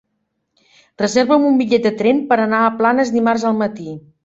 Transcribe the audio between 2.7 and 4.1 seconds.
Planes dimarts al matí.